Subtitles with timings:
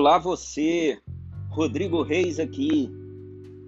[0.00, 0.98] Olá você,
[1.50, 2.90] Rodrigo Reis aqui.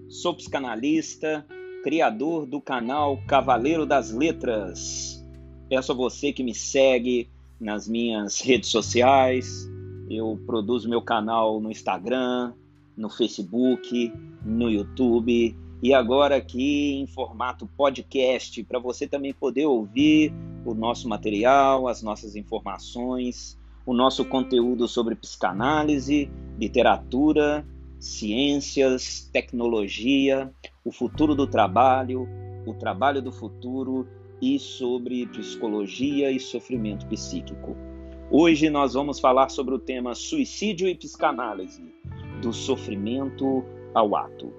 [0.09, 1.47] Sou psicanalista,
[1.85, 5.23] criador do canal Cavaleiro das Letras.
[5.69, 7.29] Peço a você que me segue
[7.61, 9.71] nas minhas redes sociais.
[10.09, 12.55] Eu produzo meu canal no Instagram,
[12.97, 14.11] no Facebook,
[14.43, 20.33] no YouTube e agora aqui em formato podcast para você também poder ouvir
[20.65, 27.67] o nosso material, as nossas informações o nosso conteúdo sobre psicanálise, literatura,
[27.99, 30.53] ciências, tecnologia,
[30.85, 32.29] o futuro do trabalho,
[32.67, 34.07] o trabalho do futuro
[34.41, 37.77] e sobre psicologia e sofrimento psíquico.
[38.31, 41.83] Hoje nós vamos falar sobre o tema suicídio e psicanálise,
[42.41, 44.53] do sofrimento ao ato.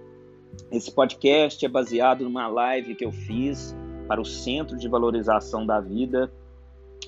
[0.72, 3.76] Esse podcast é baseado numa live que eu fiz
[4.08, 6.32] para o Centro de Valorização da Vida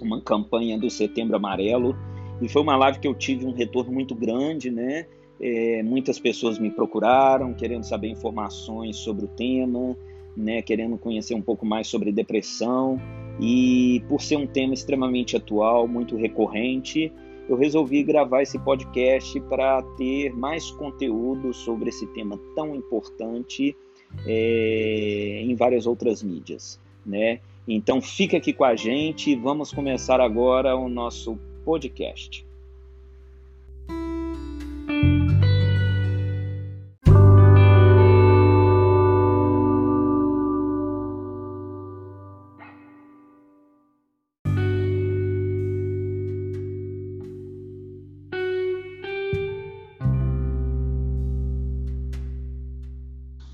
[0.03, 1.95] uma campanha do Setembro Amarelo
[2.41, 5.05] e foi uma live que eu tive um retorno muito grande, né?
[5.39, 9.95] É, muitas pessoas me procuraram querendo saber informações sobre o tema,
[10.35, 10.61] né?
[10.61, 12.99] Querendo conhecer um pouco mais sobre depressão
[13.39, 17.11] e por ser um tema extremamente atual, muito recorrente,
[17.47, 23.75] eu resolvi gravar esse podcast para ter mais conteúdo sobre esse tema tão importante
[24.25, 27.39] é, em várias outras mídias, né?
[27.67, 32.45] Então fica aqui com a gente e vamos começar agora o nosso podcast.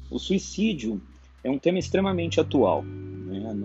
[0.09, 1.01] O suicídio
[1.41, 2.83] é um tema extremamente atual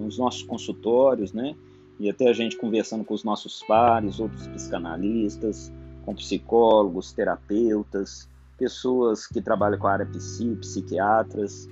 [0.06, 1.54] nos nossos consultórios, né,
[1.98, 5.72] e até a gente conversando com os nossos pares, outros psicanalistas,
[6.04, 11.68] com psicólogos, terapeutas, pessoas que trabalham com a área psi, psiquiatras.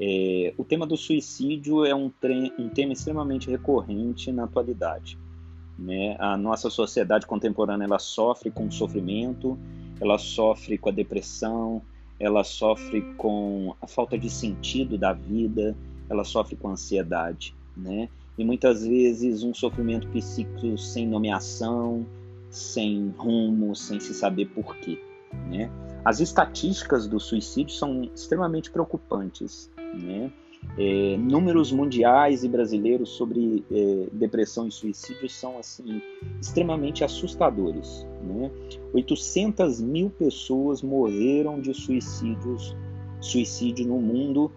[0.00, 2.12] É, o tema do suicídio é um,
[2.58, 5.18] um, tema extremamente recorrente na atualidade.
[5.78, 6.16] Né?
[6.18, 9.58] A nossa sociedade contemporânea ela sofre com o sofrimento,
[10.00, 11.82] ela sofre com a depressão,
[12.18, 15.76] ela sofre com a falta de sentido da vida,
[16.08, 18.08] ela sofre com ansiedade, né?
[18.36, 22.06] E muitas vezes um sofrimento psíquico sem nomeação,
[22.50, 25.00] sem rumo, sem se saber porquê,
[25.48, 25.70] né?
[26.04, 30.30] As estatísticas do suicídio são extremamente preocupantes, né?
[30.76, 36.02] É, números mundiais e brasileiros sobre é, depressão e suicídio são assim
[36.40, 38.06] extremamente assustadores.
[38.22, 38.50] Né?
[38.92, 42.76] 800 mil pessoas morreram de suicídios,
[43.20, 44.50] suicídio no mundo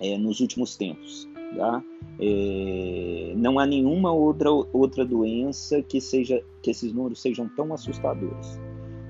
[0.00, 1.28] é, nos últimos tempos.
[1.56, 1.82] Tá?
[2.20, 8.58] É, não há nenhuma outra, outra doença que, seja, que esses números sejam tão assustadores.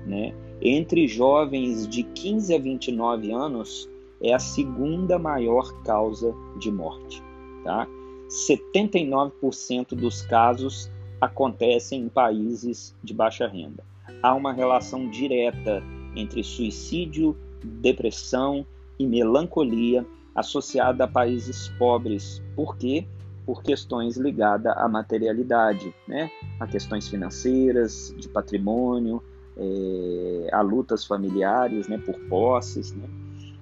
[0.05, 0.33] Né?
[0.61, 3.89] Entre jovens de 15 a 29 anos,
[4.21, 7.21] é a segunda maior causa de morte.
[7.63, 7.87] Tá?
[8.29, 10.89] 79% dos casos
[11.21, 13.83] acontecem em países de baixa renda.
[14.21, 15.83] Há uma relação direta
[16.15, 18.65] entre suicídio, depressão
[18.99, 20.05] e melancolia
[20.35, 22.41] associada a países pobres.
[22.55, 23.05] Por quê?
[23.45, 26.31] Por questões ligadas à materialidade, né?
[26.59, 29.21] a questões financeiras, de patrimônio,
[29.57, 31.97] é, a lutas familiares né?
[31.97, 32.93] por posses.
[32.93, 33.07] Né?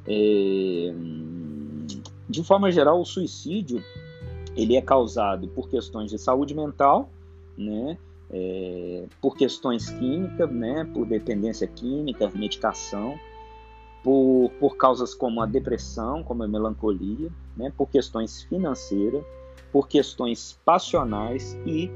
[0.08, 0.94] É,
[2.30, 3.84] de forma geral, o suicídio
[4.56, 7.10] ele é causado por questões de saúde mental,
[7.58, 7.98] né?
[8.34, 10.90] É, por questões químicas, né?
[10.94, 13.20] por dependência química, medicação,
[14.04, 19.24] por, por causas como a depressão, como a melancolia, né, por questões financeiras,
[19.72, 21.90] por questões passionais e,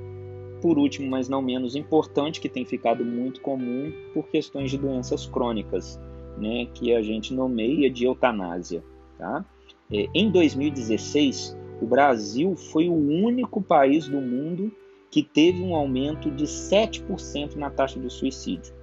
[0.61, 5.25] por último, mas não menos importante, que tem ficado muito comum, por questões de doenças
[5.25, 5.99] crônicas,
[6.37, 8.83] né, que a gente nomeia de eutanásia.
[9.17, 9.43] Tá?
[9.91, 14.71] É, em 2016, o Brasil foi o único país do mundo
[15.11, 18.73] que teve um aumento de 7% na taxa de suicídio.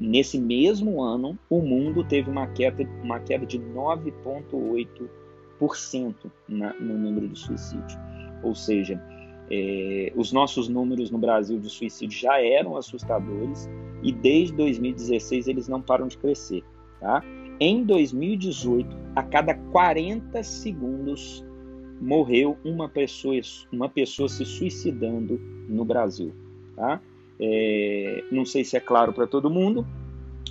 [0.00, 6.14] Nesse mesmo ano, o mundo teve uma queda, uma queda de 9,8%
[6.48, 7.98] no número de suicídio.
[8.42, 9.02] Ou seja,
[9.50, 13.68] é, os nossos números no Brasil de suicídio já eram assustadores
[14.02, 16.62] e desde 2016 eles não param de crescer.
[17.00, 17.22] Tá?
[17.58, 21.44] Em 2018, a cada 40 segundos
[22.00, 23.34] morreu uma pessoa,
[23.72, 26.32] uma pessoa se suicidando no Brasil.
[26.76, 27.00] Tá?
[27.40, 29.86] É, não sei se é claro para todo mundo,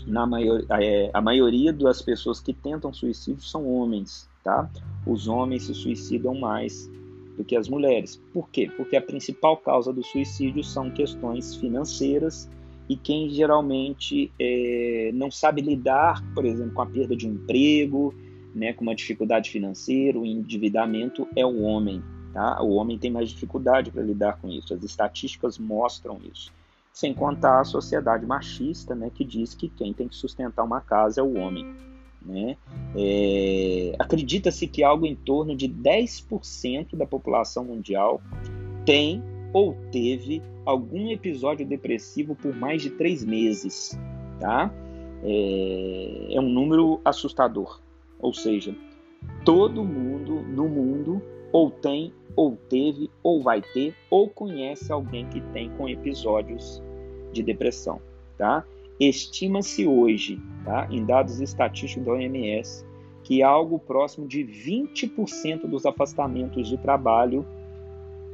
[0.06, 4.70] na maior, é, a maioria das pessoas que tentam suicídio são homens, tá?
[5.06, 6.90] Os homens se suicidam mais
[7.36, 8.22] do que as mulheres.
[8.34, 8.72] Por quê?
[8.76, 12.50] Porque a principal causa do suicídio são questões financeiras
[12.90, 18.14] e quem geralmente é, não sabe lidar, por exemplo, com a perda de um emprego,
[18.56, 22.02] né, com uma dificuldade financeira, o endividamento é o homem.
[22.34, 22.62] Tá?
[22.62, 24.74] O homem tem mais dificuldade para lidar com isso.
[24.74, 26.52] As estatísticas mostram isso.
[26.98, 31.22] Sem contar a sociedade machista, né, que diz que quem tem que sustentar uma casa
[31.22, 31.76] é o homem.
[32.26, 32.58] Né?
[32.96, 38.20] É, Acredita-se que algo em torno de 10% da população mundial
[38.84, 39.22] tem
[39.54, 43.96] ou teve algum episódio depressivo por mais de três meses.
[44.40, 44.74] Tá?
[45.22, 47.80] É, é um número assustador.
[48.20, 48.76] Ou seja,
[49.46, 51.22] todo mundo no mundo
[51.52, 56.82] ou tem, ou teve, ou vai ter, ou conhece alguém que tem com episódios
[57.32, 58.02] de depressão,
[58.38, 58.64] tá?
[59.00, 62.86] Estima-se hoje, tá, em dados estatísticos da OMS,
[63.24, 67.46] que algo próximo de 20% dos afastamentos de trabalho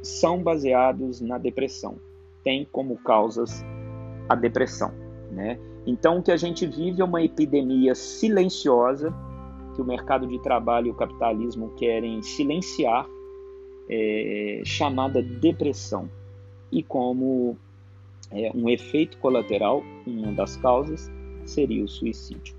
[0.02, 1.96] são baseados na depressão,
[2.42, 3.64] tem como causas
[4.28, 4.92] a depressão,
[5.30, 5.58] né?
[5.86, 9.12] Então o que a gente vive é uma epidemia silenciosa
[9.74, 13.06] que o mercado de trabalho e o capitalismo querem silenciar,
[13.88, 16.08] é, chamada depressão.
[16.70, 17.58] E como
[18.34, 21.10] é, um efeito colateral, uma das causas
[21.44, 22.54] seria o suicídio.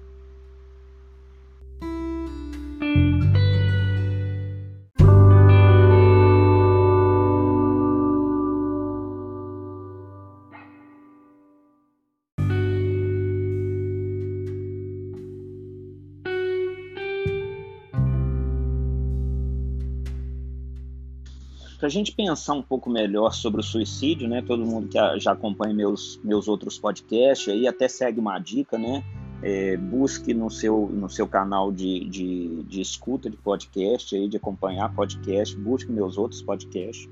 [21.86, 24.42] Para a gente pensar um pouco melhor sobre o suicídio, né?
[24.42, 29.04] Todo mundo que já acompanha meus, meus outros podcasts aí até segue uma dica, né?
[29.44, 34.38] É, busque no seu, no seu canal de, de, de, escuta de podcast, aí, de
[34.38, 37.08] acompanhar podcast, busque meus outros podcasts.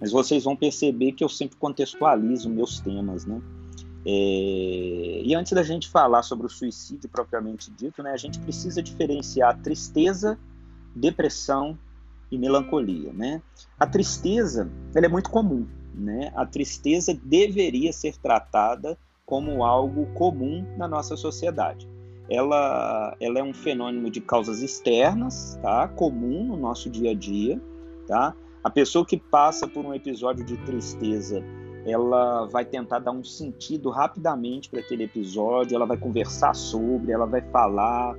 [0.00, 3.40] Mas vocês vão perceber que eu sempre contextualizo meus temas, né?
[4.04, 8.82] É, e antes da gente falar sobre o suicídio propriamente dito, né, a gente precisa
[8.82, 10.36] diferenciar tristeza,
[10.96, 11.78] depressão
[12.30, 13.42] e melancolia, né?
[13.78, 16.32] A tristeza, ela é muito comum, né?
[16.34, 21.88] A tristeza deveria ser tratada como algo comum na nossa sociedade.
[22.28, 25.88] Ela, ela é um fenômeno de causas externas, tá?
[25.88, 27.60] Comum no nosso dia a dia,
[28.06, 28.34] tá?
[28.62, 31.42] A pessoa que passa por um episódio de tristeza,
[31.86, 37.26] ela vai tentar dar um sentido rapidamente para aquele episódio, ela vai conversar sobre, ela
[37.26, 38.16] vai falar,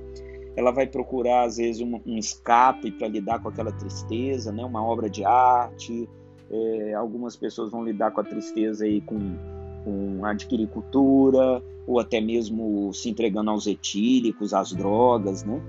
[0.58, 4.64] ela vai procurar às vezes um, um escape para lidar com aquela tristeza, né?
[4.64, 6.08] Uma obra de arte.
[6.50, 9.36] É, algumas pessoas vão lidar com a tristeza aí com,
[9.84, 15.62] com adquirir cultura ou até mesmo se entregando aos etílicos, às drogas, né?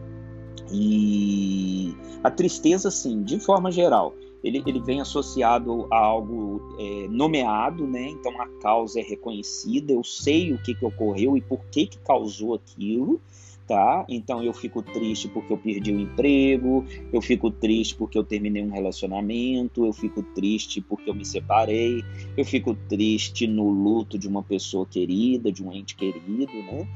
[0.71, 7.85] E a tristeza, sim, de forma geral, ele, ele vem associado a algo é, nomeado,
[7.85, 8.09] né?
[8.09, 12.00] Então a causa é reconhecida, eu sei o que, que ocorreu e por que, que
[12.00, 13.21] causou aquilo,
[13.69, 14.04] tá?
[14.10, 16.83] Então eu fico triste porque eu perdi o emprego,
[17.13, 22.04] eu fico triste porque eu terminei um relacionamento, eu fico triste porque eu me separei,
[22.35, 26.88] eu fico triste no luto de uma pessoa querida, de um ente querido, né?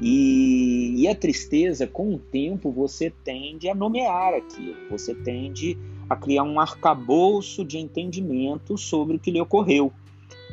[0.00, 5.76] E, e a tristeza, com o tempo, você tende a nomear aquilo, você tende
[6.08, 9.92] a criar um arcabouço de entendimento sobre o que lhe ocorreu,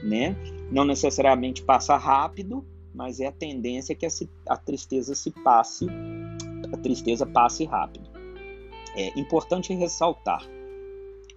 [0.03, 0.35] né?
[0.69, 2.65] Não necessariamente passa rápido,
[2.99, 4.05] mas é a tendência que
[4.45, 5.87] a, tristeza se passe,
[6.69, 8.09] a tristeza passe rápido.
[8.93, 10.45] É importante ressaltar,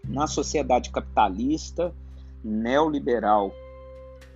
[0.09, 1.95] na sociedade capitalista,
[2.43, 3.53] neoliberal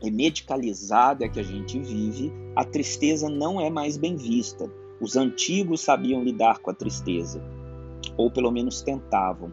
[0.00, 4.70] e medicalizada que a gente vive, a tristeza não é mais bem vista.
[5.00, 7.42] Os antigos sabiam lidar com a tristeza,
[8.16, 9.52] ou pelo menos tentavam.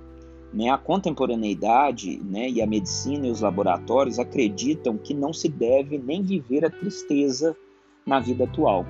[0.54, 0.70] Né?
[0.70, 6.22] A contemporaneidade né, e a medicina e os laboratórios acreditam que não se deve nem
[6.22, 7.58] viver a tristeza
[8.06, 8.86] na vida atual,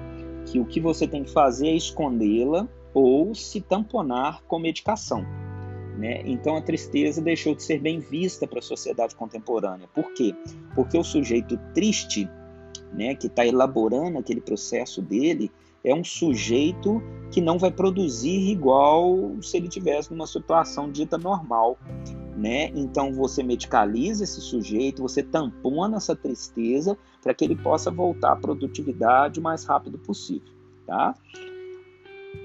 [0.46, 5.26] que o que você tem que fazer é escondê-la ou se tamponar com medicação.
[5.98, 6.22] Né?
[6.26, 9.88] Então a tristeza deixou de ser bem vista para a sociedade contemporânea.
[9.94, 10.36] Por quê?
[10.76, 12.30] Porque o sujeito triste,
[12.92, 15.52] né, que está elaborando aquele processo dele,
[15.84, 17.02] é um sujeito
[17.32, 21.78] que não vai produzir igual se ele tivesse numa situação dita normal,
[22.36, 22.72] né?
[22.76, 28.36] Então você medicaliza esse sujeito, você tampona essa tristeza para que ele possa voltar à
[28.36, 30.54] produtividade o mais rápido possível,
[30.86, 31.16] tá?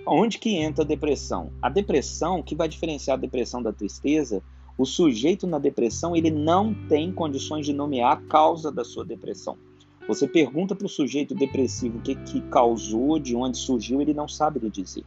[0.07, 1.53] Onde que entra a depressão?
[1.61, 4.43] A depressão, que vai diferenciar a depressão da tristeza,
[4.77, 9.57] o sujeito na depressão ele não tem condições de nomear a causa da sua depressão.
[10.07, 14.27] Você pergunta para o sujeito depressivo o que, que causou, de onde surgiu, ele não
[14.27, 15.05] sabe lhe dizer.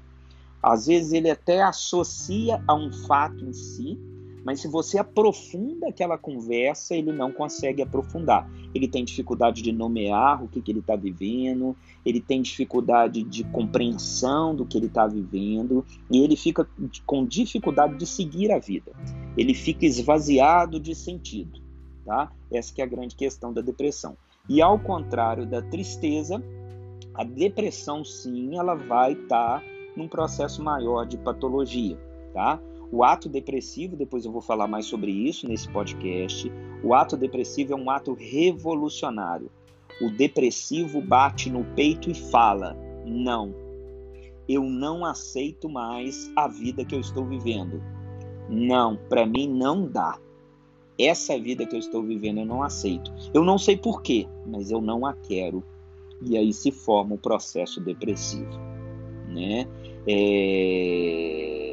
[0.61, 3.97] Às vezes ele até associa a um fato em si,
[4.43, 8.49] Mas se você aprofunda aquela conversa, ele não consegue aprofundar.
[8.73, 13.43] Ele tem dificuldade de nomear o que, que ele está vivendo, ele tem dificuldade de
[13.43, 16.67] compreensão do que ele está vivendo, e ele fica
[17.05, 18.91] com dificuldade de seguir a vida.
[19.37, 21.61] Ele fica esvaziado de sentido.
[22.05, 22.31] Tá?
[22.51, 24.17] Essa é a grande questão da depressão.
[24.49, 26.43] E ao contrário da tristeza,
[27.13, 29.63] a depressão sim, ela vai estar tá
[29.95, 31.97] num processo maior de patologia,
[32.33, 32.59] tá?
[32.91, 36.51] O ato depressivo, depois eu vou falar mais sobre isso nesse podcast.
[36.83, 39.49] O ato depressivo é um ato revolucionário.
[40.01, 43.55] O depressivo bate no peito e fala: não,
[44.47, 47.81] eu não aceito mais a vida que eu estou vivendo.
[48.49, 50.19] Não, para mim não dá.
[50.99, 53.13] Essa vida que eu estou vivendo eu não aceito.
[53.33, 55.63] Eu não sei porquê, mas eu não a quero.
[56.21, 58.51] E aí se forma o processo depressivo.
[59.29, 59.65] Né?
[60.05, 61.70] É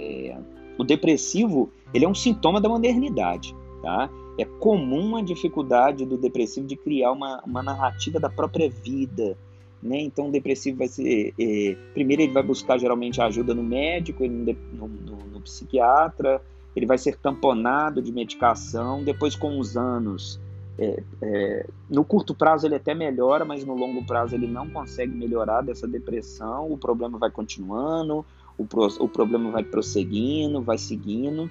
[0.78, 4.08] o depressivo, ele é um sintoma da modernidade, tá?
[4.38, 9.37] É comum a dificuldade do depressivo de criar uma, uma narrativa da própria vida,
[9.82, 10.00] né?
[10.00, 14.54] Então o depressivo vai ser, é, primeiro ele vai buscar geralmente ajuda no médico, no,
[14.88, 16.40] no, no psiquiatra,
[16.76, 20.40] ele vai ser tamponado de medicação, depois com os anos
[20.78, 25.12] é, é, no curto prazo ele até melhora, mas no longo prazo ele não consegue
[25.12, 28.25] melhorar dessa depressão, o problema vai continuando,
[28.58, 28.66] o,
[29.00, 31.48] o problema vai prosseguindo, vai seguindo,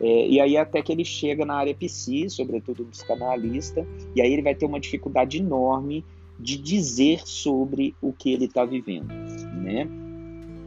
[0.00, 4.32] é, e aí até que ele chega na área psi, sobretudo no psicanalista, e aí
[4.32, 6.04] ele vai ter uma dificuldade enorme
[6.38, 9.08] de dizer sobre o que ele está vivendo,
[9.62, 9.88] né?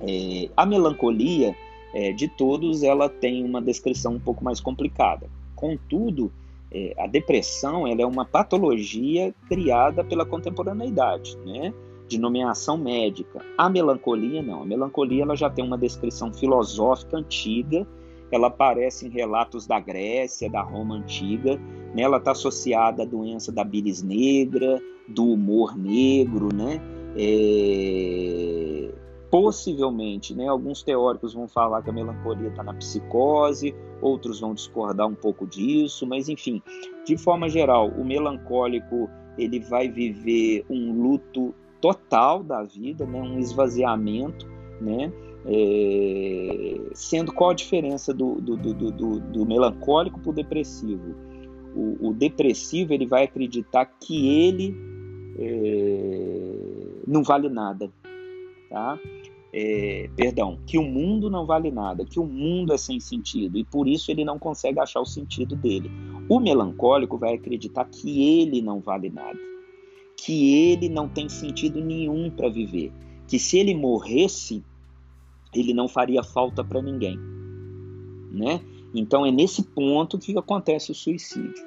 [0.02, 1.56] É, a melancolia
[1.94, 5.30] é, de todos ela tem uma descrição um pouco mais complicada.
[5.56, 6.32] Contudo,
[6.72, 11.74] é, a depressão ela é uma patologia criada pela contemporaneidade, né?
[12.14, 13.44] De nomeação médica.
[13.58, 14.62] A melancolia não.
[14.62, 17.88] A melancolia ela já tem uma descrição filosófica antiga.
[18.32, 21.60] Ela aparece em relatos da Grécia, da Roma antiga.
[21.94, 22.04] Né?
[22.04, 26.80] Ela está associada à doença da bilis negra, do humor negro, né?
[27.18, 28.92] É...
[29.32, 30.48] Possivelmente, né?
[30.48, 35.48] Alguns teóricos vão falar que a melancolia está na psicose, outros vão discordar um pouco
[35.48, 36.62] disso, mas enfim,
[37.06, 43.38] de forma geral, o melancólico ele vai viver um luto total da vida, né, um
[43.38, 44.48] esvaziamento,
[44.80, 45.12] né,
[45.46, 51.14] é, sendo qual a diferença do, do, do, do, do melancólico para o depressivo?
[51.76, 54.78] O, depressivo ele vai acreditar que ele
[55.38, 57.92] é, não vale nada,
[58.70, 58.98] tá?
[59.52, 63.66] É, perdão, que o mundo não vale nada, que o mundo é sem sentido e
[63.66, 65.92] por isso ele não consegue achar o sentido dele.
[66.30, 69.53] O melancólico vai acreditar que ele não vale nada
[70.24, 72.94] que ele não tem sentido nenhum para viver,
[73.28, 74.64] que se ele morresse,
[75.54, 77.20] ele não faria falta para ninguém,
[78.32, 78.62] né?
[78.96, 81.66] Então é nesse ponto que acontece o suicídio.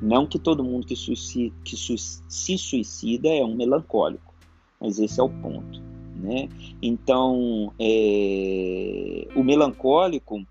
[0.00, 4.32] Não que todo mundo que, suicida, que su se suicida é um melancólico,
[4.80, 5.82] mas esse é o ponto,
[6.16, 6.48] né?
[6.80, 10.42] Então é, o melancólico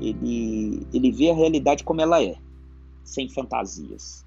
[0.00, 2.34] ele, ele vê a realidade como ela é,
[3.04, 4.24] sem fantasias,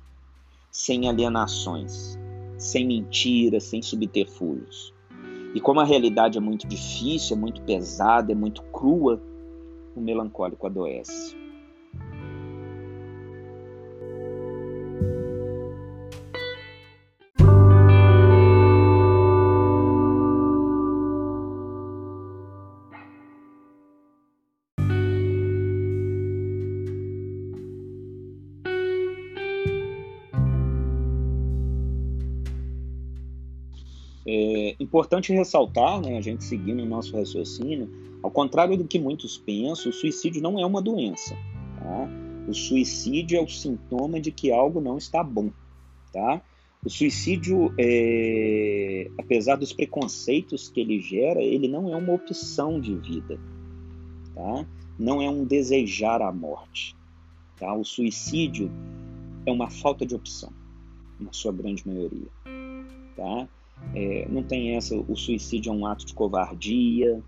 [0.69, 2.19] sem alienações,
[2.65, 4.93] sem mentiras, sem subterfúgios.
[5.53, 9.21] E como a realidade é muito difícil, é muito pesada, é muito crua,
[9.95, 11.44] o melancólico adoece.
[34.27, 37.89] É importante ressaltar, né, a gente seguindo o nosso raciocínio,
[38.23, 41.35] ao contrário do que muitos pensam, o suicídio não é uma doença.
[41.77, 42.09] Tá?
[42.47, 45.51] O suicídio é o sintoma de que algo não está bom.
[46.11, 46.41] Tá?
[46.83, 52.95] O suicídio, é, apesar dos preconceitos que ele gera, ele não é uma opção de
[52.95, 53.39] vida.
[54.33, 54.65] Tá?
[54.97, 56.95] Não é um desejar a morte.
[57.57, 57.73] Tá?
[57.75, 58.71] O suicídio
[59.45, 60.51] é uma falta de opção,
[61.19, 62.27] na sua grande maioria.
[63.15, 63.47] Tá?
[63.93, 67.21] É, não tem essa, o suicídio é um ato de covardia,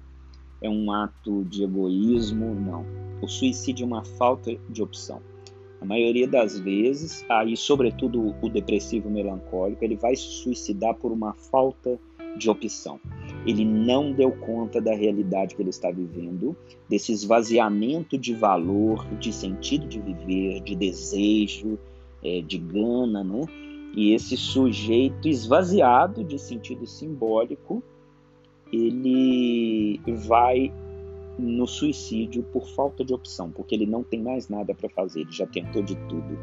[0.62, 2.86] é um ato de egoísmo, não.
[3.22, 5.22] O suicídio é uma falta de opção.
[5.80, 11.34] A maioria das vezes, aí sobretudo o depressivo melancólico, ele vai se suicidar por uma
[11.34, 12.00] falta
[12.38, 13.00] de opção.
[13.46, 16.56] Ele não deu conta da realidade que ele está vivendo,
[16.90, 21.78] desse esvaziamento de valor, de sentido de viver, de desejo,
[22.24, 23.42] é, de gana, né?
[23.96, 27.84] E esse sujeito esvaziado de sentido simbólico,
[28.72, 30.72] ele vai
[31.38, 35.32] no suicídio por falta de opção, porque ele não tem mais nada para fazer, ele
[35.32, 36.38] já tentou de tudo,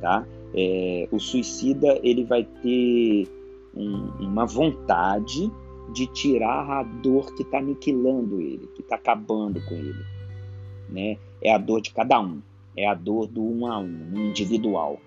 [0.00, 0.26] tá?
[0.54, 3.28] É, o suicida ele vai ter
[3.74, 5.50] um, uma vontade
[5.92, 10.04] de tirar a dor que está aniquilando ele, que está acabando com ele,
[10.88, 11.18] né?
[11.42, 12.40] É a dor de cada um,
[12.76, 14.98] é a dor do um a um, individual.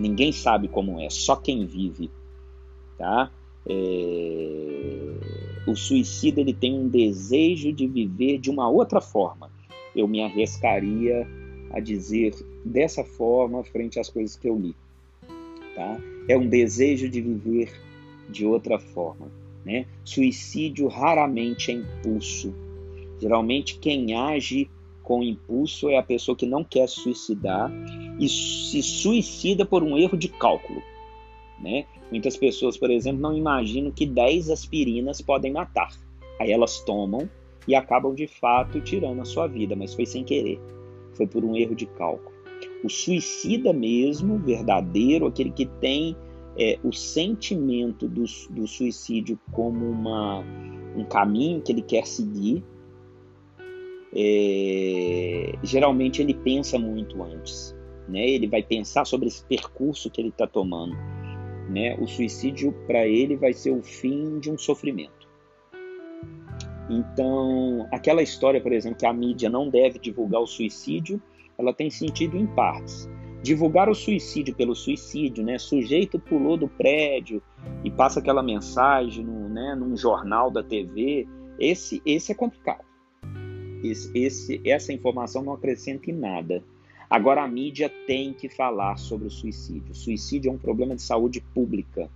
[0.00, 2.10] Ninguém sabe como é, só quem vive,
[2.96, 3.30] tá?
[3.68, 5.14] É...
[5.66, 9.50] O suicida ele tem um desejo de viver de uma outra forma.
[9.94, 11.28] Eu me arriscaria
[11.70, 14.74] a dizer dessa forma frente às coisas que eu li.
[15.74, 16.00] Tá?
[16.26, 17.70] É um desejo de viver
[18.30, 19.30] de outra forma.
[19.66, 19.84] Né?
[20.02, 22.54] Suicídio raramente é impulso.
[23.20, 24.70] Geralmente quem age
[25.02, 27.70] com impulso é a pessoa que não quer se suicidar
[28.18, 30.82] e se suicida por um erro de cálculo.
[31.60, 31.86] Né?
[32.10, 35.88] Muitas pessoas, por exemplo, não imaginam que 10 aspirinas podem matar.
[36.40, 37.28] Aí elas tomam
[37.68, 40.58] e acabam de fato tirando a sua vida, mas foi sem querer.
[41.14, 42.30] Foi por um erro de cálculo.
[42.82, 46.16] O suicida mesmo, verdadeiro, aquele que tem
[46.58, 50.42] é, o sentimento do, do suicídio como uma,
[50.96, 52.64] um caminho que ele quer seguir,
[54.14, 57.76] é, geralmente ele pensa muito antes.
[58.08, 58.28] Né?
[58.28, 60.96] Ele vai pensar sobre esse percurso que ele está tomando
[61.70, 61.96] né?
[61.98, 65.28] O suicídio para ele vai ser o fim de um sofrimento.
[66.90, 71.22] Então, aquela história, por exemplo, que a mídia não deve divulgar o suicídio,
[71.56, 73.08] ela tem sentido em partes.
[73.42, 75.56] Divulgar o suicídio pelo suicídio, né?
[75.56, 77.40] Sujeito pulou do prédio
[77.84, 81.26] e passa aquela mensagem no, né, num jornal da TV.
[81.58, 82.84] Esse, esse é complicado.
[83.82, 86.62] Esse, esse, essa informação não acrescenta em nada.
[87.08, 89.90] Agora, a mídia tem que falar sobre o suicídio.
[89.90, 92.08] O suicídio é um problema de saúde pública.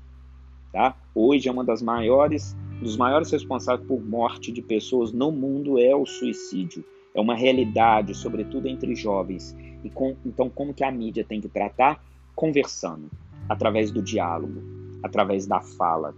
[0.72, 0.96] Tá?
[1.14, 5.94] Hoje é uma das maiores, dos maiores responsáveis por morte de pessoas no mundo é
[5.94, 6.84] o suicídio.
[7.14, 9.56] É uma realidade, sobretudo entre jovens.
[9.84, 12.04] E com, então, como que a mídia tem que tratar?
[12.34, 13.10] Conversando,
[13.48, 14.62] através do diálogo,
[15.02, 16.14] através da fala.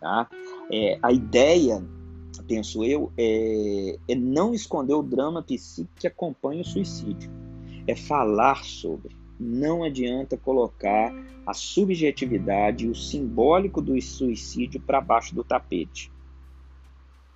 [0.00, 0.28] Tá?
[0.70, 1.82] É, a ideia
[2.42, 7.30] penso eu, é, é não esconder o drama psíquico que acompanha o suicídio.
[7.86, 9.16] É falar sobre.
[9.38, 11.12] Não adianta colocar
[11.46, 16.10] a subjetividade e o simbólico do suicídio para baixo do tapete.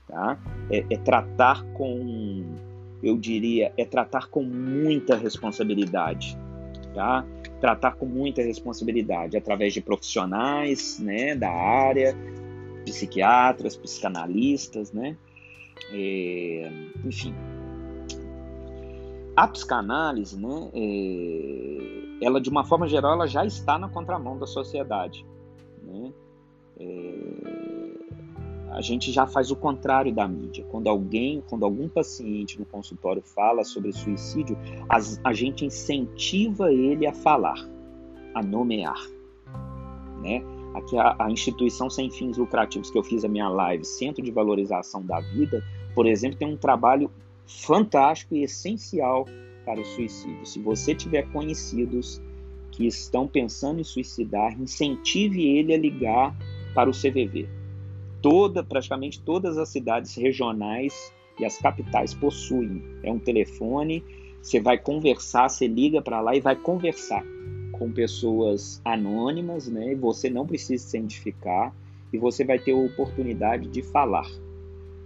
[0.07, 0.39] Tá?
[0.71, 2.45] É, é tratar com,
[3.03, 6.39] eu diria, é tratar com muita responsabilidade.
[6.95, 7.25] Tá?
[7.61, 12.17] Tratar com muita responsabilidade através de profissionais né, da área,
[12.91, 15.17] psiquiatras, psicanalistas, né?
[15.93, 16.71] É,
[17.05, 17.35] enfim.
[19.37, 24.47] A psicanálise, né, é, ela de uma forma geral, ela já está na contramão da
[24.47, 25.25] sociedade.
[25.81, 26.13] Né?
[26.81, 27.49] É,
[28.73, 30.65] a gente já faz o contrário da mídia.
[30.71, 34.99] Quando alguém, quando algum paciente no consultório fala sobre suicídio, a,
[35.29, 37.59] a gente incentiva ele a falar,
[38.35, 39.01] a nomear,
[40.21, 40.43] né?
[40.99, 45.05] A, a instituição sem fins lucrativos que eu fiz a minha live, Centro de Valorização
[45.05, 45.63] da Vida,
[45.95, 47.11] por exemplo, tem um trabalho
[47.47, 49.27] fantástico e essencial
[49.65, 50.47] para o suicídio.
[50.47, 52.21] Se você tiver conhecidos
[52.71, 56.37] que estão pensando em suicidar, incentive ele a ligar
[56.75, 57.49] para o CVV.
[58.23, 62.83] Toda, praticamente todas as cidades regionais e as capitais possuem.
[63.03, 64.05] É um telefone,
[64.43, 67.25] você vai conversar, você liga para lá e vai conversar
[67.79, 69.95] com pessoas anônimas, né?
[69.95, 71.73] Você não precisa se identificar
[72.13, 74.29] e você vai ter a oportunidade de falar.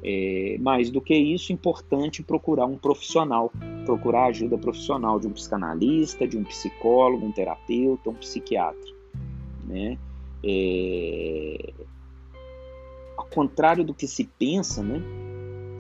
[0.04, 3.52] É, mais do que isso, importante procurar um profissional,
[3.85, 8.90] procurar ajuda profissional de um psicanalista, de um psicólogo, um terapeuta, um psiquiatra,
[9.64, 9.96] né?
[10.44, 11.72] É,
[13.16, 15.00] ao contrário do que se pensa, né?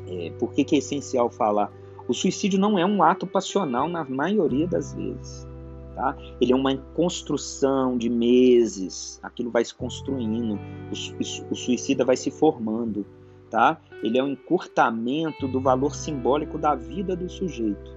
[0.08, 1.72] É, por que é essencial falar?
[2.06, 5.51] O suicídio não é um ato passional na maioria das vezes.
[5.94, 6.16] Tá?
[6.40, 10.58] Ele é uma construção de meses, aquilo vai se construindo,
[10.90, 13.04] o, o suicida vai se formando.
[13.50, 13.78] Tá?
[14.02, 17.94] Ele é um encurtamento do valor simbólico da vida do sujeito.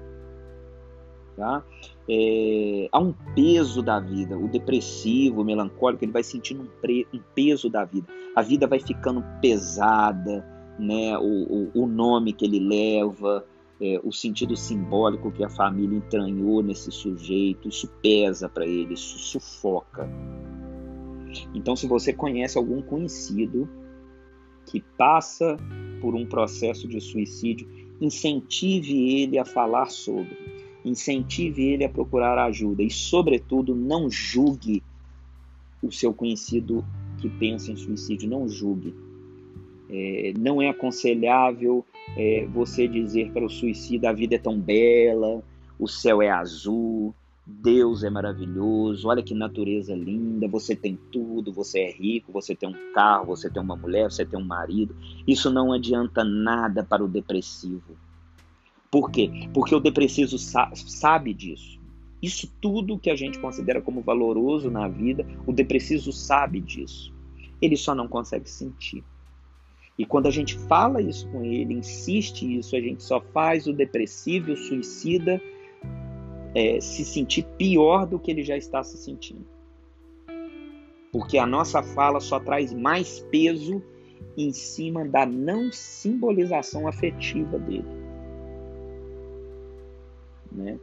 [1.37, 1.63] Tá?
[2.09, 7.07] É, há um peso da vida, o depressivo, o melancólico, ele vai sentindo um, pre,
[7.13, 8.07] um peso da vida.
[8.35, 10.45] A vida vai ficando pesada,
[10.77, 11.17] né?
[11.17, 13.45] o, o, o nome que ele leva,
[13.79, 19.17] é, o sentido simbólico que a família entranhou nesse sujeito, isso pesa para ele, isso
[19.19, 20.09] sufoca.
[21.53, 23.69] Então, se você conhece algum conhecido
[24.65, 25.57] que passa
[26.01, 27.67] por um processo de suicídio,
[27.99, 30.37] incentive ele a falar sobre,
[30.83, 34.81] incentive ele a procurar ajuda e, sobretudo, não julgue
[35.83, 36.83] o seu conhecido
[37.17, 38.95] que pensa em suicídio, não julgue.
[39.89, 41.85] É, não é aconselhável
[42.17, 45.43] é, você dizer para o suicida a vida é tão bela,
[45.79, 47.13] o céu é azul,
[47.45, 52.67] Deus é maravilhoso, olha que natureza linda, você tem tudo, você é rico, você tem
[52.67, 54.95] um carro, você tem uma mulher, você tem um marido.
[55.27, 57.95] Isso não adianta nada para o depressivo.
[58.89, 59.29] Por quê?
[59.53, 61.79] Porque o depressivo sabe disso.
[62.19, 67.13] Isso tudo que a gente considera como valoroso na vida, o depressivo sabe disso.
[67.61, 69.03] Ele só não consegue sentir.
[69.97, 73.73] E quando a gente fala isso com ele, insiste isso, a gente só faz o
[73.73, 75.41] depressivo, o suicida,
[76.53, 79.45] é, se sentir pior do que ele já está se sentindo.
[81.11, 83.81] Porque a nossa fala só traz mais peso
[84.37, 88.05] em cima da não simbolização afetiva dele
[90.55, 90.79] né?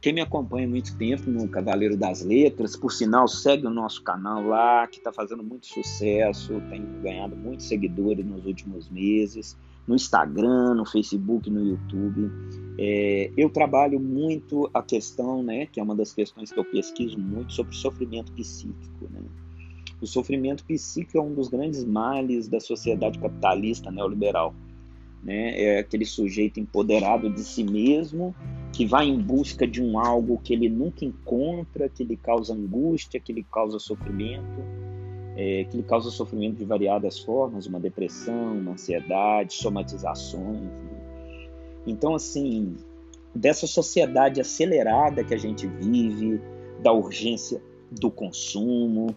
[0.00, 4.02] Quem me acompanha há muito tempo no Cavaleiro das Letras, por sinal, segue o nosso
[4.02, 9.94] canal lá, que está fazendo muito sucesso, tem ganhado muitos seguidores nos últimos meses, no
[9.94, 12.30] Instagram, no Facebook, no YouTube.
[12.78, 17.18] É, eu trabalho muito a questão, né, que é uma das questões que eu pesquiso
[17.18, 19.08] muito, sobre o sofrimento psíquico.
[19.10, 19.20] Né?
[20.00, 24.54] O sofrimento psíquico é um dos grandes males da sociedade capitalista neoliberal.
[25.22, 25.60] Né?
[25.60, 28.34] É aquele sujeito empoderado de si mesmo
[28.76, 33.18] que vai em busca de um algo que ele nunca encontra, que lhe causa angústia,
[33.18, 34.62] que lhe causa sofrimento,
[35.34, 40.60] é, que lhe causa sofrimento de variadas formas, uma depressão, uma ansiedade, somatizações.
[40.60, 41.48] Né?
[41.86, 42.76] Então, assim,
[43.34, 46.38] dessa sociedade acelerada que a gente vive,
[46.82, 49.16] da urgência do consumo,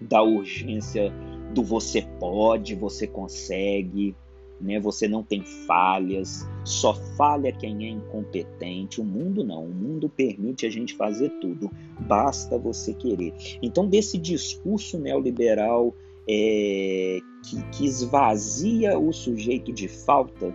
[0.00, 1.12] da urgência
[1.54, 4.16] do você pode, você consegue,
[4.62, 4.78] né?
[4.78, 9.00] Você não tem falhas, só falha quem é incompetente.
[9.00, 11.70] O mundo não, o mundo permite a gente fazer tudo,
[12.00, 13.34] basta você querer.
[13.60, 15.94] Então, desse discurso neoliberal
[16.28, 20.54] é, que, que, esvazia o sujeito de falta,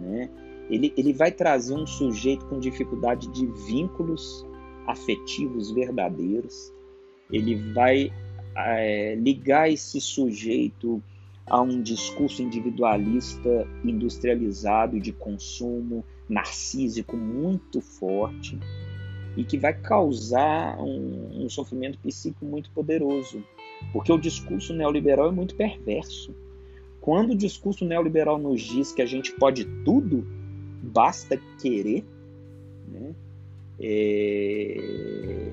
[0.00, 0.28] né?
[0.68, 4.44] ele, ele vai trazer um sujeito com dificuldade de vínculos
[4.86, 6.72] afetivos verdadeiros,
[7.30, 8.12] ele vai
[8.56, 11.02] é, ligar esse sujeito
[11.46, 18.58] a um discurso individualista, industrializado de consumo, narcísico muito forte
[19.36, 23.42] e que vai causar um, um sofrimento psíquico muito poderoso,
[23.92, 26.34] porque o discurso neoliberal é muito perverso.
[27.00, 30.26] Quando o discurso neoliberal nos diz que a gente pode tudo,
[30.82, 32.04] basta querer,
[32.88, 33.14] né?
[33.80, 35.51] É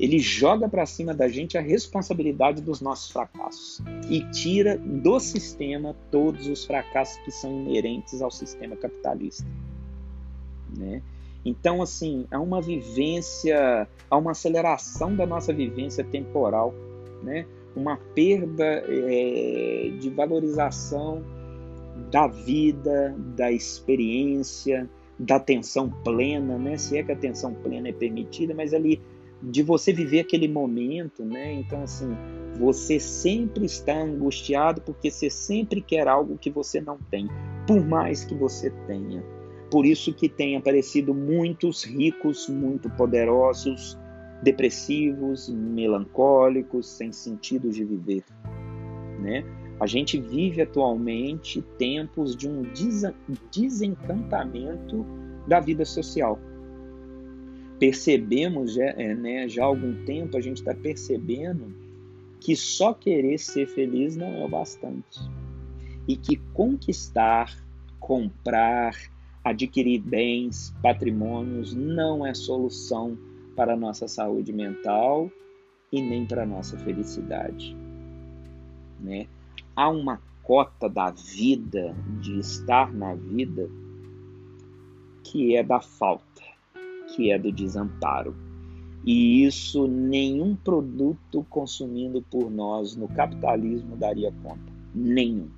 [0.00, 5.94] ele joga para cima da gente a responsabilidade dos nossos fracassos e tira do sistema
[6.10, 9.46] todos os fracassos que são inerentes ao sistema capitalista.
[10.74, 11.02] Né?
[11.44, 16.74] Então, assim, há uma vivência, há uma aceleração da nossa vivência temporal,
[17.22, 17.44] né?
[17.76, 21.22] uma perda é, de valorização
[22.10, 26.78] da vida, da experiência, da atenção plena, né?
[26.78, 28.98] se é que a atenção plena é permitida, mas ali
[29.42, 31.52] de você viver aquele momento, né?
[31.54, 32.16] Então, assim,
[32.58, 37.28] você sempre está angustiado porque você sempre quer algo que você não tem,
[37.66, 39.22] por mais que você tenha.
[39.70, 43.96] Por isso que tem aparecido muitos ricos, muito poderosos,
[44.42, 48.24] depressivos, melancólicos, sem sentido de viver,
[49.20, 49.44] né?
[49.78, 52.62] A gente vive atualmente tempos de um
[53.50, 55.06] desencantamento
[55.46, 56.38] da vida social
[57.80, 61.74] percebemos já, é, né, já há algum tempo, a gente está percebendo
[62.38, 65.18] que só querer ser feliz não é o bastante.
[66.06, 67.58] E que conquistar,
[67.98, 68.94] comprar,
[69.42, 73.16] adquirir bens, patrimônios não é solução
[73.56, 75.30] para a nossa saúde mental
[75.90, 77.74] e nem para a nossa felicidade.
[79.00, 79.26] Né?
[79.74, 83.70] Há uma cota da vida, de estar na vida,
[85.24, 86.49] que é da falta
[87.14, 88.34] que é do desamparo.
[89.04, 94.72] E isso nenhum produto consumido por nós no capitalismo daria conta.
[94.94, 95.48] Nenhum.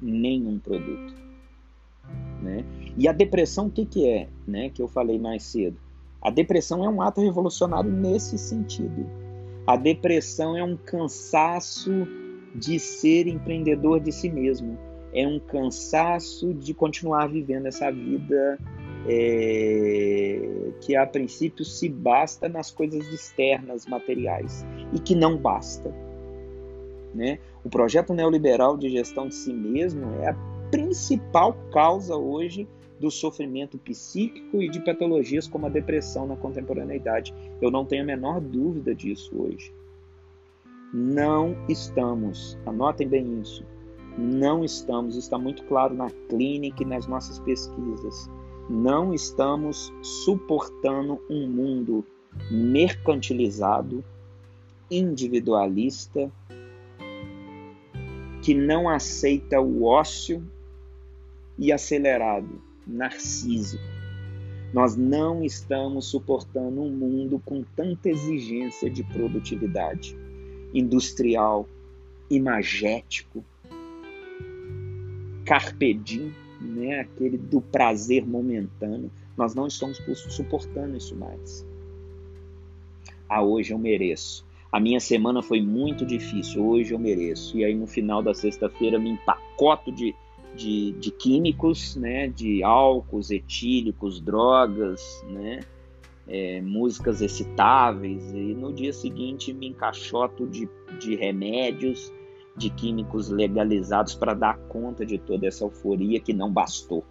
[0.00, 1.14] Nenhum produto.
[2.42, 2.64] Né?
[2.98, 4.28] E a depressão, o que, que é?
[4.46, 4.68] Né?
[4.68, 5.78] Que eu falei mais cedo.
[6.20, 9.06] A depressão é um ato revolucionário nesse sentido.
[9.66, 12.06] A depressão é um cansaço
[12.54, 14.78] de ser empreendedor de si mesmo.
[15.12, 18.58] É um cansaço de continuar vivendo essa vida
[19.06, 25.94] é, que a princípio se basta nas coisas externas, materiais, e que não basta.
[27.14, 27.38] Né?
[27.62, 30.36] O projeto neoliberal de gestão de si mesmo é a
[30.70, 32.66] principal causa hoje
[32.98, 37.34] do sofrimento psíquico e de patologias como a depressão na contemporaneidade.
[37.60, 39.72] Eu não tenho a menor dúvida disso hoje.
[40.92, 43.64] Não estamos, anotem bem isso,
[44.16, 48.30] não estamos, está muito claro na clínica e nas nossas pesquisas,
[48.68, 52.04] não estamos suportando um mundo
[52.50, 54.04] mercantilizado,
[54.90, 56.30] individualista,
[58.42, 60.42] que não aceita o ócio
[61.58, 63.82] e acelerado, narcísico.
[64.72, 70.16] Nós não estamos suportando um mundo com tanta exigência de produtividade
[70.74, 71.68] industrial,
[72.28, 73.44] imagético,
[75.44, 77.00] carpe diem, né?
[77.00, 79.10] aquele do prazer momentâneo.
[79.36, 79.98] Nós não estamos
[80.28, 81.66] suportando isso mais.
[83.28, 84.46] Ah, hoje eu mereço.
[84.70, 87.58] A minha semana foi muito difícil, hoje eu mereço.
[87.58, 90.14] E aí no final da sexta-feira me empacoto de,
[90.56, 92.28] de, de químicos, né?
[92.28, 95.60] de álcools, etílicos, drogas, né?
[96.26, 102.12] é, músicas excitáveis, e no dia seguinte me encaixoto de, de remédios,
[102.56, 107.04] de químicos legalizados para dar conta de toda essa euforia que não bastou.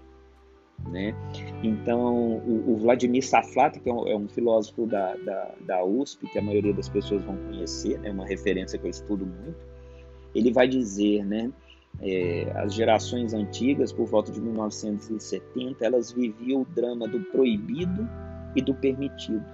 [0.90, 1.16] Né?
[1.62, 6.28] Então, o, o Vladimir Saflata, que é um, é um filósofo da, da, da, USP,
[6.28, 8.12] que a maioria das pessoas vão conhecer, é né?
[8.12, 9.58] uma referência que eu estudo muito,
[10.34, 11.52] ele vai dizer, né,
[12.02, 18.10] é, as gerações antigas, por volta de 1970, elas viviam o drama do proibido
[18.56, 19.46] e do permitido.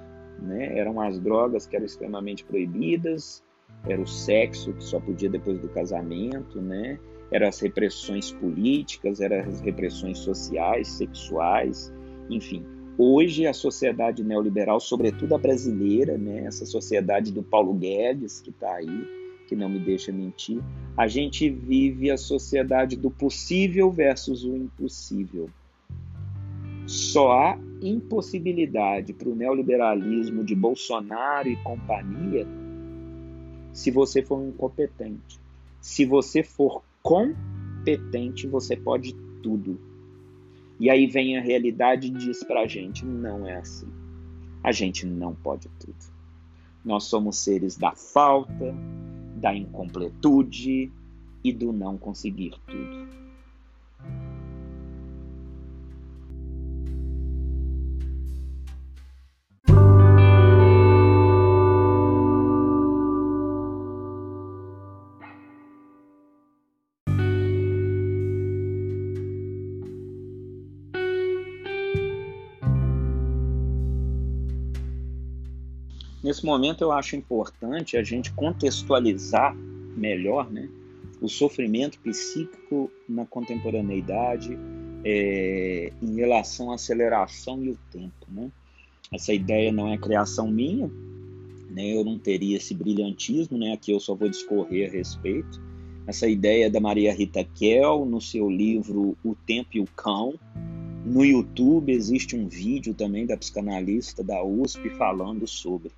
[0.42, 0.78] Né?
[0.78, 3.44] Eram as drogas que eram extremamente proibidas,
[3.88, 7.00] era o sexo que só podia depois do casamento, né?
[7.32, 11.94] eram as repressões políticas, eram as repressões sociais, sexuais,
[12.30, 12.66] enfim.
[12.98, 16.46] Hoje a sociedade neoliberal, sobretudo a brasileira, né?
[16.46, 19.08] essa sociedade do Paulo Guedes que está aí,
[19.48, 20.62] que não me deixa mentir,
[20.98, 25.50] a gente vive a sociedade do possível versus o impossível.
[26.86, 32.46] Só há impossibilidade para o neoliberalismo de Bolsonaro e companhia
[33.74, 35.40] se você for incompetente.
[35.82, 39.80] Se você for competente, você pode tudo.
[40.80, 43.88] E aí vem a realidade e diz para a gente: não é assim.
[44.64, 45.96] A gente não pode tudo.
[46.84, 48.76] Nós somos seres da falta,
[49.36, 50.92] da incompletude
[51.44, 53.08] e do não conseguir tudo.
[76.30, 79.56] Nesse momento eu acho importante a gente contextualizar
[79.98, 80.70] melhor né,
[81.20, 84.56] o sofrimento psíquico na contemporaneidade
[85.04, 88.28] é, em relação à aceleração e o tempo.
[88.30, 88.52] Né?
[89.12, 90.88] Essa ideia não é criação minha,
[91.72, 95.60] né, eu não teria esse brilhantismo, né, aqui eu só vou discorrer a respeito.
[96.06, 100.38] Essa ideia da Maria Rita Kell no seu livro O Tempo e o Cão,
[101.06, 105.92] no YouTube existe um vídeo também da psicanalista da USP falando sobre.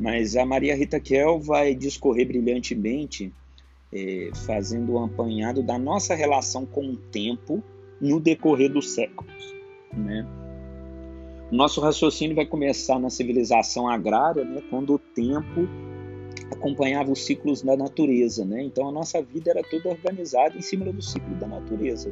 [0.00, 3.30] Mas a Maria Rita Kell vai discorrer brilhantemente,
[3.92, 7.62] é, fazendo um apanhado da nossa relação com o tempo
[8.00, 9.54] no decorrer dos séculos.
[9.92, 10.26] Né?
[11.52, 15.68] O nosso raciocínio vai começar na civilização agrária, né, quando o tempo
[16.50, 18.42] acompanhava os ciclos da natureza.
[18.44, 18.62] Né?
[18.62, 22.10] Então a nossa vida era toda organizada em cima do ciclo da natureza.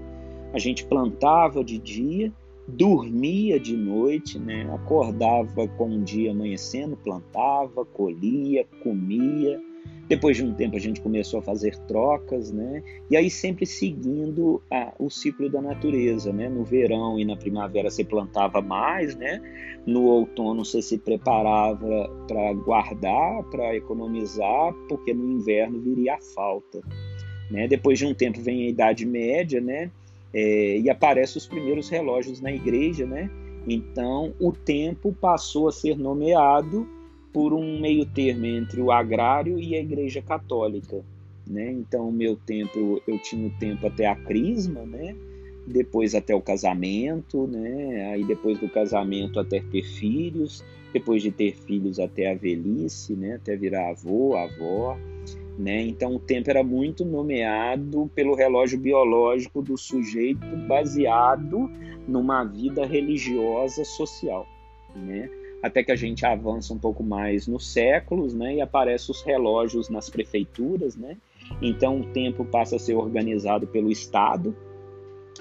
[0.53, 2.33] A gente plantava de dia,
[2.69, 4.69] dormia de noite, né?
[4.75, 9.59] acordava com o dia amanhecendo, plantava, colhia, comia.
[10.07, 12.83] Depois de um tempo a gente começou a fazer trocas, né?
[13.11, 16.49] E aí sempre seguindo a, o ciclo da natureza, né?
[16.49, 19.41] No verão e na primavera você plantava mais, né?
[19.87, 26.81] No outono você se preparava para guardar, para economizar, porque no inverno viria a falta,
[27.51, 27.69] né?
[27.69, 29.91] Depois de um tempo vem a Idade Média, né?
[30.39, 33.29] É, e aparecem os primeiros relógios na igreja, né?
[33.67, 36.87] Então o tempo passou a ser nomeado
[37.33, 41.05] por um meio termo entre o agrário e a igreja católica,
[41.45, 41.73] né?
[41.73, 45.17] Então o meu tempo, eu tinha o tempo até a crisma, né?
[45.67, 48.13] Depois até o casamento, né?
[48.13, 53.35] Aí depois do casamento até ter filhos, depois de ter filhos até a velhice, né?
[53.35, 54.97] Até virar avô, avó.
[55.59, 55.83] Né?
[55.83, 61.69] Então o tempo era muito nomeado pelo relógio biológico do sujeito baseado
[62.07, 64.47] numa vida religiosa social.
[64.95, 65.29] Né?
[65.61, 68.55] Até que a gente avança um pouco mais nos séculos né?
[68.55, 70.95] e aparecem os relógios nas prefeituras.
[70.95, 71.17] Né?
[71.61, 74.55] Então o tempo passa a ser organizado pelo Estado.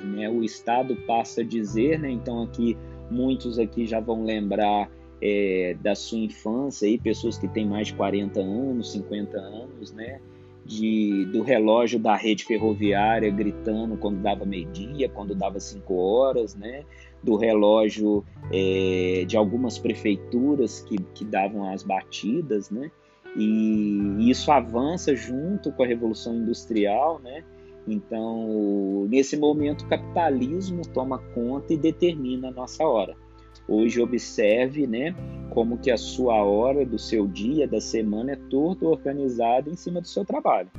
[0.04, 0.28] Né?
[0.28, 2.10] O Estado passa a dizer, né?
[2.10, 2.76] então aqui
[3.12, 4.90] muitos aqui já vão lembrar
[5.22, 10.20] é, da sua infância, aí, pessoas que têm mais de 40 anos, 50 anos, né?
[10.66, 16.84] De, do relógio da rede ferroviária gritando quando dava meio-dia, quando dava cinco horas, né?
[17.24, 22.92] do relógio é, de algumas prefeituras que, que davam as batidas, né?
[23.38, 27.44] e isso avança junto com a Revolução Industrial, né?
[27.88, 33.16] Então, nesse momento, o capitalismo toma conta e determina a nossa hora.
[33.68, 35.14] Hoje observe, né,
[35.50, 40.00] como que a sua hora do seu dia, da semana é toda organizada em cima
[40.00, 40.70] do seu trabalho.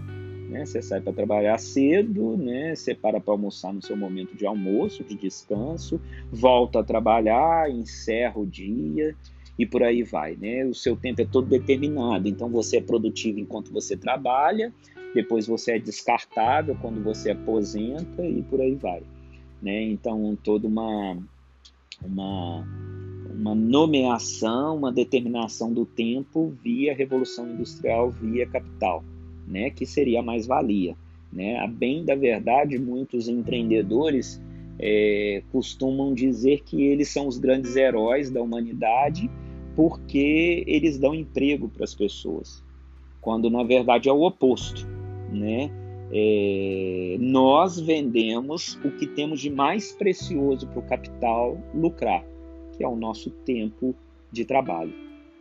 [0.49, 0.65] Né?
[0.65, 2.75] Você sai para trabalhar cedo, né?
[2.75, 6.01] Você para para almoçar no seu momento de almoço, de descanso,
[6.33, 9.15] volta a trabalhar, encerra o dia
[9.59, 10.65] e por aí vai, né?
[10.65, 14.73] O seu tempo é todo determinado, então você é produtivo enquanto você trabalha,
[15.15, 19.03] depois você é descartável quando você aposenta e por aí vai,
[19.61, 19.83] né?
[19.83, 21.19] Então toda uma
[22.03, 22.67] uma,
[23.35, 29.05] uma nomeação, uma determinação do tempo via Revolução Industrial, via capital,
[29.47, 30.97] né, que seria a mais-valia.
[31.33, 31.59] Né?
[31.59, 34.41] A bem da verdade, muitos empreendedores
[34.79, 39.31] é, costumam dizer que eles são os grandes heróis da humanidade
[39.77, 42.65] porque eles dão emprego para as pessoas,
[43.21, 44.87] quando na verdade é o oposto.
[45.31, 45.71] Né?
[46.11, 52.25] É, nós vendemos o que temos de mais precioso para o capital lucrar,
[52.77, 53.95] que é o nosso tempo
[54.33, 54.93] de trabalho.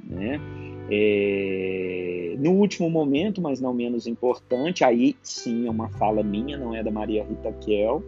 [0.03, 0.39] Né?
[0.89, 6.75] É, no último momento, mas não menos importante, aí sim é uma fala minha, não
[6.75, 8.03] é da Maria Rita Kiel,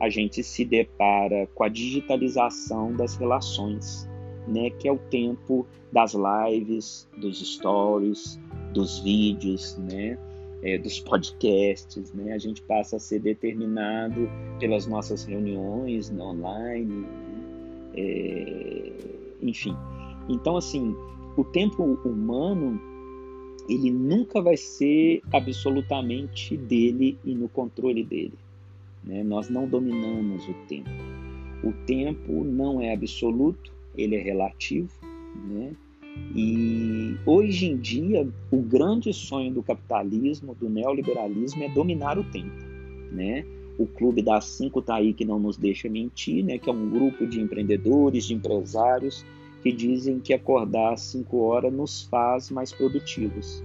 [0.00, 4.08] a gente se depara com a digitalização das relações,
[4.46, 4.70] né?
[4.70, 8.38] que é o tempo das lives, dos stories,
[8.72, 10.18] dos vídeos, né?
[10.62, 12.32] É, dos podcasts, né?
[12.32, 17.06] A gente passa a ser determinado pelas nossas reuniões online, né?
[17.94, 18.92] é,
[19.40, 19.76] enfim.
[20.28, 20.94] Então, assim,
[21.36, 22.80] o tempo humano
[23.68, 28.32] ele nunca vai ser absolutamente dele e no controle dele.
[29.04, 29.22] Né?
[29.22, 30.88] Nós não dominamos o tempo.
[31.62, 34.90] O tempo não é absoluto, ele é relativo,
[35.48, 35.72] né?
[36.34, 42.54] E hoje em dia, o grande sonho do capitalismo, do neoliberalismo, é dominar o tempo.
[43.10, 43.44] Né?
[43.78, 46.58] O Clube das Cinco está aí que não nos deixa mentir, né?
[46.58, 49.24] que é um grupo de empreendedores, de empresários,
[49.62, 53.62] que dizem que acordar às 5 horas nos faz mais produtivos.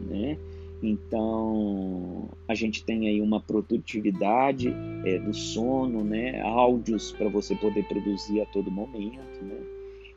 [0.00, 0.38] Né?
[0.82, 6.40] Então, a gente tem aí uma produtividade é, do sono, né?
[6.42, 9.42] áudios para você poder produzir a todo momento.
[9.42, 9.71] Né?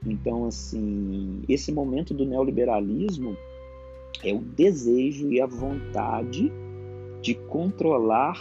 [0.06, 3.36] Então, assim, esse momento do neoliberalismo
[4.24, 6.52] é o desejo e a vontade
[7.22, 8.39] de controlar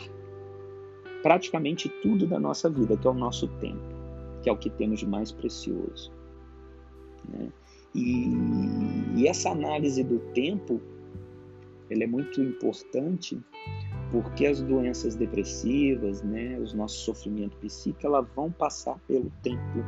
[1.22, 3.82] praticamente tudo da nossa vida, que é o nosso tempo,
[4.42, 6.12] que é o que temos de mais precioso.
[7.26, 7.48] Né?
[7.94, 8.28] E,
[9.16, 10.80] e essa análise do tempo,
[11.88, 13.40] ela é muito importante
[14.14, 19.84] porque as doenças depressivas, né, os nossos sofrimentos psíquicos, elas vão passar pelo tempo,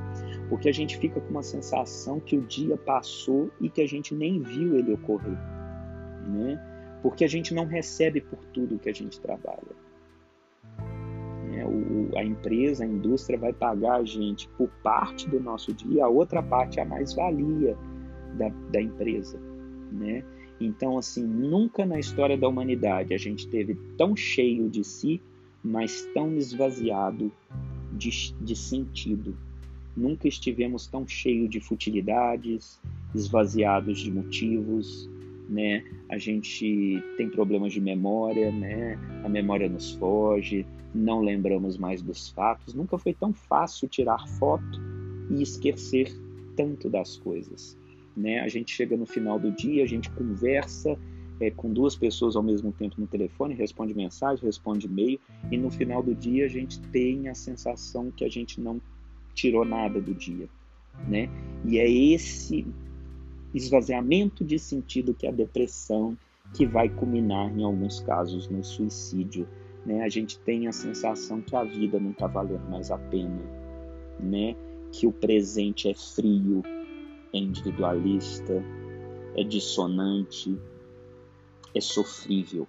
[0.48, 4.16] porque a gente fica com uma sensação que o dia passou e que a gente
[4.16, 5.38] nem viu ele ocorrer,
[6.26, 6.60] né?
[7.02, 9.76] Porque a gente não recebe por tudo que a gente trabalha.
[11.44, 11.64] Né?
[11.64, 16.08] O, a empresa, a indústria vai pagar a gente por parte do nosso dia, a
[16.08, 17.76] outra parte é a mais-valia
[18.36, 19.38] da, da empresa,
[19.92, 20.24] né?
[20.60, 25.20] Então, assim, nunca na história da humanidade a gente teve tão cheio de si,
[25.62, 27.30] mas tão esvaziado
[27.92, 29.36] de, de sentido.
[29.96, 32.80] Nunca estivemos tão cheios de futilidades,
[33.14, 35.08] esvaziados de motivos,
[35.48, 35.84] né?
[36.08, 38.98] A gente tem problemas de memória, né?
[39.24, 42.74] A memória nos foge, não lembramos mais dos fatos.
[42.74, 44.80] Nunca foi tão fácil tirar foto
[45.30, 46.12] e esquecer
[46.56, 47.76] tanto das coisas.
[48.16, 48.40] Né?
[48.40, 50.98] A gente chega no final do dia, a gente conversa
[51.40, 55.70] é, com duas pessoas ao mesmo tempo no telefone, responde mensagem, responde e-mail, e no
[55.70, 58.80] final do dia a gente tem a sensação que a gente não
[59.34, 60.48] tirou nada do dia.
[61.06, 61.28] Né?
[61.66, 62.66] E é esse
[63.54, 66.16] esvaziamento de sentido que é a depressão
[66.54, 69.46] que vai culminar, em alguns casos, no suicídio.
[69.84, 70.02] Né?
[70.02, 73.42] A gente tem a sensação que a vida não está valendo mais a pena,
[74.18, 74.56] né?
[74.90, 76.62] que o presente é frio,
[77.36, 78.64] é individualista,
[79.36, 80.56] é dissonante,
[81.74, 82.66] é sofrível.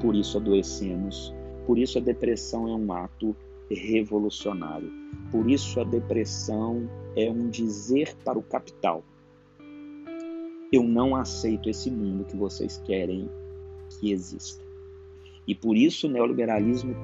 [0.00, 1.32] Por isso adoecemos.
[1.66, 3.36] Por isso a depressão é um ato
[3.70, 4.90] revolucionário.
[5.30, 9.02] Por isso a depressão é um dizer para o capital:
[10.72, 13.28] eu não aceito esse mundo que vocês querem
[14.00, 14.64] que exista.
[15.46, 16.94] E por isso o neoliberalismo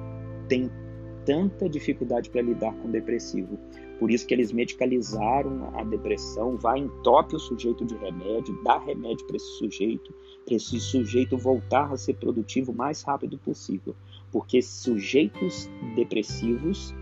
[0.47, 0.69] tem
[1.25, 3.57] tanta dificuldade para lidar com depressivo.
[3.99, 9.25] Por isso que eles medicalizaram a depressão, vai entope o sujeito de remédio, dá remédio
[9.27, 10.13] para esse sujeito,
[10.43, 13.95] para esse sujeito voltar a ser produtivo o mais rápido possível.
[14.31, 16.93] Porque sujeitos depressivos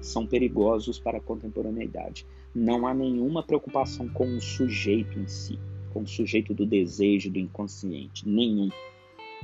[0.00, 2.26] são perigosos para a contemporaneidade.
[2.54, 5.58] Não há nenhuma preocupação com o sujeito em si,
[5.92, 8.26] com o sujeito do desejo, do inconsciente.
[8.28, 8.70] Nenhum.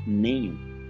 [0.07, 0.90] Nenhum.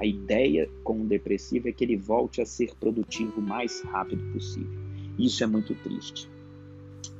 [0.00, 4.22] A ideia com o depressivo é que ele volte a ser produtivo o mais rápido
[4.32, 4.80] possível.
[5.18, 6.26] Isso é muito triste.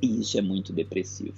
[0.01, 1.37] E isso é muito depressivo.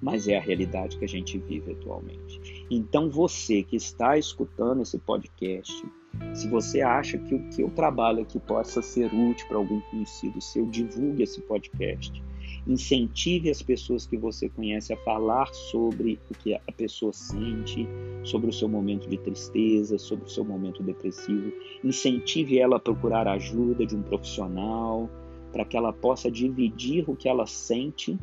[0.00, 2.64] Mas é a realidade que a gente vive atualmente.
[2.70, 5.84] Então, você que está escutando esse podcast,
[6.32, 10.40] se você acha que o que eu trabalho aqui possa ser útil para algum conhecido
[10.40, 12.22] seu, divulgue esse podcast.
[12.66, 17.86] Incentive as pessoas que você conhece a falar sobre o que a pessoa sente,
[18.24, 21.52] sobre o seu momento de tristeza, sobre o seu momento depressivo.
[21.84, 25.08] Incentive ela a procurar ajuda de um profissional
[25.52, 28.18] para que ela possa dividir o que ela sente,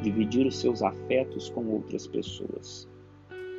[0.00, 2.88] dividir os seus afetos com outras pessoas.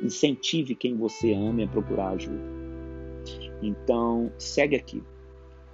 [0.02, 2.58] Incentive quem você ama a procurar ajuda.
[3.62, 5.02] Então, segue aqui.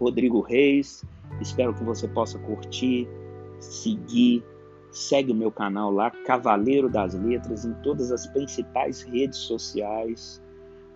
[0.00, 1.04] Rodrigo Reis,
[1.40, 3.06] espero que você possa curtir,
[3.72, 4.44] seguir,
[4.90, 10.42] segue o meu canal lá, Cavaleiro das Letras, em todas as principais redes sociais.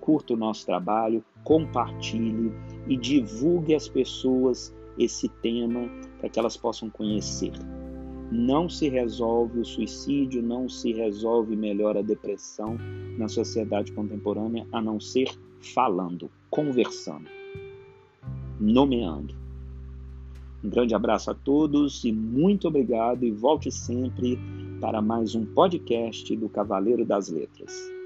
[0.00, 2.52] Curta o nosso trabalho, compartilhe
[2.86, 5.88] e divulgue às pessoas esse tema
[6.18, 7.52] para que elas possam conhecer.
[8.30, 12.76] Não se resolve o suicídio, não se resolve melhor a depressão
[13.16, 15.28] na sociedade contemporânea a não ser
[15.60, 17.28] falando, conversando,
[18.60, 19.37] nomeando.
[20.62, 24.38] Um grande abraço a todos e muito obrigado e volte sempre
[24.80, 27.97] para mais um podcast do Cavaleiro das Letras.